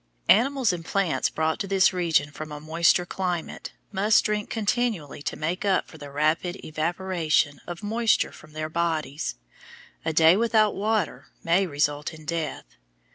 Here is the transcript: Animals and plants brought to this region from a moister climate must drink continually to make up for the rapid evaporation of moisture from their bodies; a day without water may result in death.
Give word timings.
Animals 0.29 0.73
and 0.73 0.83
plants 0.83 1.29
brought 1.29 1.59
to 1.59 1.67
this 1.67 1.93
region 1.93 2.31
from 2.31 2.51
a 2.51 2.59
moister 2.59 3.05
climate 3.05 3.71
must 3.91 4.25
drink 4.25 4.49
continually 4.49 5.21
to 5.21 5.35
make 5.35 5.63
up 5.63 5.87
for 5.87 5.99
the 5.99 6.09
rapid 6.09 6.57
evaporation 6.65 7.61
of 7.67 7.83
moisture 7.83 8.31
from 8.31 8.53
their 8.53 8.67
bodies; 8.67 9.35
a 10.03 10.11
day 10.11 10.35
without 10.35 10.73
water 10.73 11.27
may 11.43 11.67
result 11.67 12.15
in 12.15 12.25
death. 12.25 12.65